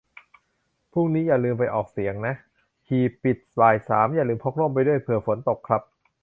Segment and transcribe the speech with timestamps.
[0.91, 2.33] พรุ่งนี้อย่าลืมไปออกเสียงนะ;
[2.87, 5.81] หีบปิดบ่ายสาม อย่าลืมพกร่มไปด้วย เผื่อฝนตกครับ